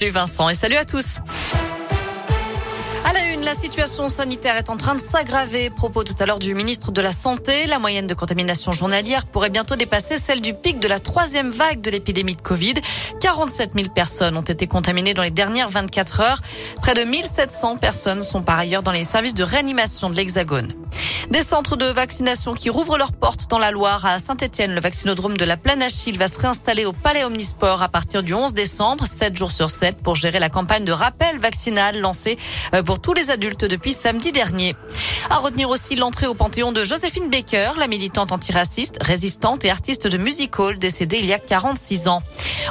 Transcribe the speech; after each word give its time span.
Salut 0.00 0.12
Vincent 0.12 0.48
et 0.48 0.54
salut 0.54 0.76
à 0.76 0.86
tous. 0.86 1.18
À 3.04 3.12
la 3.12 3.32
une, 3.34 3.44
la 3.44 3.52
situation 3.52 4.08
sanitaire 4.08 4.56
est 4.56 4.70
en 4.70 4.78
train 4.78 4.94
de 4.94 5.00
s'aggraver. 5.00 5.68
Propos 5.68 6.04
tout 6.04 6.14
à 6.18 6.24
l'heure 6.24 6.38
du 6.38 6.54
ministre 6.54 6.90
de 6.90 7.02
la 7.02 7.12
Santé. 7.12 7.66
La 7.66 7.78
moyenne 7.78 8.06
de 8.06 8.14
contamination 8.14 8.72
journalière 8.72 9.26
pourrait 9.26 9.50
bientôt 9.50 9.76
dépasser 9.76 10.16
celle 10.16 10.40
du 10.40 10.54
pic 10.54 10.80
de 10.80 10.88
la 10.88 11.00
troisième 11.00 11.50
vague 11.50 11.82
de 11.82 11.90
l'épidémie 11.90 12.34
de 12.34 12.40
Covid. 12.40 12.76
47 13.20 13.72
000 13.74 13.88
personnes 13.94 14.38
ont 14.38 14.40
été 14.40 14.66
contaminées 14.66 15.12
dans 15.12 15.22
les 15.22 15.30
dernières 15.30 15.68
24 15.68 16.20
heures. 16.20 16.40
Près 16.80 16.94
de 16.94 17.02
1700 17.02 17.76
personnes 17.76 18.22
sont 18.22 18.40
par 18.40 18.58
ailleurs 18.58 18.82
dans 18.82 18.92
les 18.92 19.04
services 19.04 19.34
de 19.34 19.44
réanimation 19.44 20.08
de 20.08 20.16
l'Hexagone. 20.16 20.72
Des 21.30 21.42
centres 21.42 21.76
de 21.76 21.86
vaccination 21.86 22.50
qui 22.50 22.70
rouvrent 22.70 22.98
leurs 22.98 23.12
portes 23.12 23.48
dans 23.48 23.60
la 23.60 23.70
Loire 23.70 24.04
à 24.04 24.18
Saint-Etienne. 24.18 24.74
Le 24.74 24.80
vaccinodrome 24.80 25.36
de 25.36 25.44
la 25.44 25.56
Plaine 25.56 25.80
Achille 25.80 26.16
va 26.16 26.26
se 26.26 26.40
réinstaller 26.40 26.84
au 26.84 26.92
Palais 26.92 27.22
Omnisport 27.22 27.84
à 27.84 27.88
partir 27.88 28.24
du 28.24 28.34
11 28.34 28.52
décembre, 28.52 29.06
7 29.06 29.36
jours 29.36 29.52
sur 29.52 29.70
7 29.70 30.02
pour 30.02 30.16
gérer 30.16 30.40
la 30.40 30.48
campagne 30.48 30.84
de 30.84 30.90
rappel 30.90 31.38
vaccinal 31.38 32.00
lancée 32.00 32.36
euh, 32.74 32.82
pour 32.82 33.00
tous 33.00 33.14
les 33.14 33.30
adultes 33.30 33.64
depuis 33.64 33.92
samedi 33.92 34.32
dernier. 34.32 34.74
À 35.30 35.36
retenir 35.36 35.70
aussi 35.70 35.94
l'entrée 35.94 36.26
au 36.26 36.34
Panthéon 36.34 36.72
de 36.72 36.82
Joséphine 36.82 37.30
Baker, 37.30 37.78
la 37.78 37.86
militante 37.86 38.32
antiraciste, 38.32 38.98
résistante 39.00 39.64
et 39.64 39.70
artiste 39.70 40.08
de 40.08 40.18
music 40.18 40.58
hall 40.58 40.80
décédée 40.80 41.18
il 41.18 41.26
y 41.26 41.32
a 41.32 41.38
46 41.38 42.08
ans. 42.08 42.22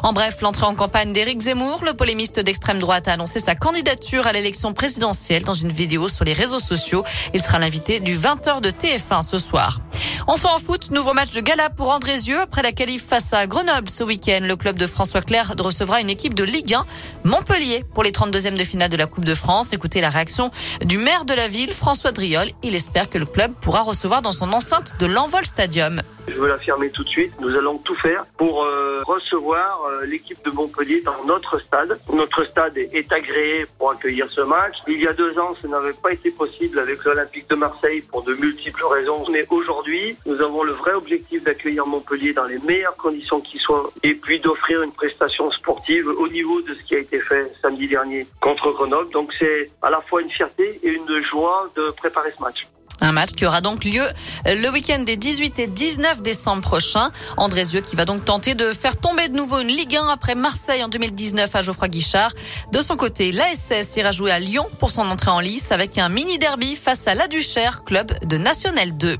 En 0.03 0.11
bref, 0.11 0.41
l'entrée 0.41 0.65
en 0.65 0.75
campagne 0.75 1.13
d'Éric 1.13 1.41
Zemmour, 1.41 1.83
le 1.85 1.93
polémiste 1.93 2.41
d'extrême 2.41 2.79
droite 2.79 3.07
a 3.07 3.13
annoncé 3.13 3.39
sa 3.39 3.55
candidature 3.55 4.27
à 4.27 4.33
l'élection 4.33 4.73
présidentielle 4.73 5.43
dans 5.43 5.53
une 5.53 5.71
vidéo 5.71 6.09
sur 6.09 6.25
les 6.25 6.33
réseaux 6.33 6.59
sociaux. 6.59 7.05
Il 7.33 7.41
sera 7.41 7.59
l'invité 7.59 8.01
du 8.01 8.15
20h 8.49 8.61
de 8.61 8.69
TF1 8.69 9.21
ce 9.21 9.37
soir. 9.37 9.79
Enfin 10.27 10.49
en 10.49 10.59
foot, 10.59 10.91
nouveau 10.91 11.13
match 11.13 11.31
de 11.31 11.41
gala 11.41 11.69
pour 11.69 11.89
Andrézieux 11.89 12.39
après 12.41 12.61
la 12.61 12.71
qualif 12.71 13.05
face 13.05 13.31
à 13.33 13.45
Grenoble 13.47 13.89
ce 13.89 14.03
week-end. 14.03 14.39
Le 14.41 14.55
club 14.55 14.77
de 14.77 14.87
François 14.87 15.21
Claire 15.21 15.53
recevra 15.57 16.01
une 16.01 16.09
équipe 16.09 16.33
de 16.33 16.43
Ligue 16.43 16.73
1, 16.73 16.85
Montpellier, 17.25 17.83
pour 17.93 18.03
les 18.03 18.11
32e 18.11 18.57
de 18.57 18.63
finale 18.63 18.89
de 18.89 18.97
la 18.97 19.05
Coupe 19.05 19.25
de 19.25 19.35
France. 19.35 19.73
Écoutez 19.73 20.01
la 20.01 20.09
réaction 20.09 20.51
du 20.83 20.97
maire 20.97 21.25
de 21.25 21.33
la 21.33 21.47
ville, 21.47 21.71
François 21.71 22.11
Driol. 22.11 22.49
Il 22.63 22.75
espère 22.75 23.09
que 23.09 23.17
le 23.17 23.25
club 23.25 23.53
pourra 23.61 23.81
recevoir 23.81 24.21
dans 24.21 24.31
son 24.31 24.51
enceinte 24.51 24.93
de 24.99 25.05
l'Envol 25.05 25.45
Stadium. 25.45 26.01
Je 26.29 26.39
veux 26.39 26.47
l'affirmer 26.47 26.91
tout 26.91 27.03
de 27.03 27.09
suite. 27.09 27.33
Nous 27.39 27.55
allons 27.55 27.79
tout 27.79 27.95
faire 27.95 28.25
pour 28.37 28.63
euh, 28.63 29.01
recevoir 29.05 29.83
euh, 29.85 30.05
l'équipe 30.05 30.43
de 30.45 30.51
Montpellier 30.51 31.01
dans 31.01 31.23
notre 31.25 31.59
stade. 31.59 31.99
Notre 32.13 32.43
stade 32.45 32.77
est, 32.77 33.11
agréé 33.11 33.65
pour 33.77 33.91
accueillir 33.91 34.27
ce 34.29 34.41
match. 34.41 34.75
Il 34.87 35.01
y 35.01 35.07
a 35.07 35.13
deux 35.13 35.37
ans, 35.39 35.55
ce 35.59 35.65
n'avait 35.65 35.93
pas 35.93 36.13
été 36.13 36.29
possible 36.29 36.77
avec 36.77 37.03
l'Olympique 37.03 37.49
de 37.49 37.55
Marseille 37.55 38.01
pour 38.01 38.23
de 38.23 38.35
multiples 38.35 38.85
raisons. 38.85 39.25
Mais 39.31 39.45
aujourd'hui, 39.49 40.17
nous 40.27 40.39
avons 40.41 40.63
le 40.63 40.73
vrai 40.73 40.93
objectif 40.93 41.43
d'accueillir 41.43 41.87
Montpellier 41.87 42.33
dans 42.33 42.45
les 42.45 42.59
meilleures 42.59 42.97
conditions 42.97 43.41
qui 43.41 43.57
soient 43.57 43.89
et 44.03 44.13
puis 44.13 44.39
d'offrir 44.39 44.83
une 44.83 44.91
prestation 44.91 45.49
sportive 45.51 46.07
au 46.07 46.27
niveau 46.27 46.61
de 46.61 46.75
ce 46.75 46.83
qui 46.83 46.95
a 46.95 46.99
été 46.99 47.19
fait 47.19 47.51
samedi 47.61 47.87
dernier 47.87 48.27
contre 48.39 48.71
Grenoble. 48.71 49.11
Donc 49.11 49.33
c'est 49.39 49.71
à 49.81 49.89
la 49.89 50.01
fois 50.01 50.21
une 50.21 50.29
fierté 50.29 50.79
et 50.83 50.89
une 50.89 51.23
joie 51.23 51.67
de 51.75 51.89
préparer 51.91 52.31
ce 52.37 52.41
match. 52.43 52.67
Un 53.01 53.11
match 53.11 53.31
qui 53.31 53.45
aura 53.45 53.61
donc 53.61 53.83
lieu 53.83 54.03
le 54.45 54.69
week-end 54.69 54.99
des 54.99 55.15
18 55.15 55.59
et 55.59 55.67
19 55.67 56.21
décembre 56.21 56.61
prochains. 56.61 57.11
Andrézieux 57.37 57.81
qui 57.81 57.95
va 57.95 58.05
donc 58.05 58.25
tenter 58.25 58.55
de 58.55 58.73
faire 58.73 58.97
tomber 58.97 59.29
de 59.29 59.35
nouveau 59.35 59.59
une 59.59 59.67
Ligue 59.67 59.95
1 59.95 60.09
après 60.09 60.35
Marseille 60.35 60.83
en 60.83 60.89
2019 60.89 61.55
à 61.55 61.61
Geoffroy 61.61 61.87
Guichard. 61.87 62.31
De 62.71 62.81
son 62.81 62.97
côté, 62.97 63.31
l'ASS 63.31 63.95
ira 63.97 64.11
jouer 64.11 64.31
à 64.31 64.39
Lyon 64.39 64.67
pour 64.79 64.89
son 64.89 65.01
entrée 65.01 65.31
en 65.31 65.39
lice 65.39 65.71
avec 65.71 65.97
un 65.97 66.09
mini 66.09 66.37
derby 66.37 66.75
face 66.75 67.07
à 67.07 67.15
la 67.15 67.27
Duchère, 67.27 67.83
club 67.83 68.11
de 68.25 68.37
National 68.37 68.97
2. 68.97 69.17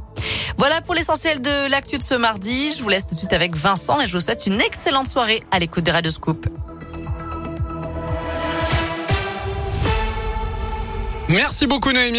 Voilà 0.58 0.82
pour 0.82 0.94
l'essentiel 0.94 1.42
de 1.42 1.70
l'actu 1.70 1.98
de 1.98 2.04
ce 2.04 2.16
mardi. 2.16 2.72
Je 2.72 2.84
vous 2.84 2.90
laisse 2.90 3.06
tout 3.06 3.16
de 3.16 3.20
suite 3.20 3.34
avec 3.34 3.56
Vincent 3.56 4.02
et 4.02 4.08
je 4.08 4.14
vous 4.14 4.24
souhaite 4.24 4.46
une 4.46 4.60
excellente 4.60 5.08
soirée 5.08 5.42
à 5.52 5.60
l'écoute 5.60 5.86
de 5.86 5.92
Radio 5.92 6.12
Scoop. 6.12 6.48
Merci 11.30 11.68
beaucoup 11.68 11.92
Noémie. 11.92 12.18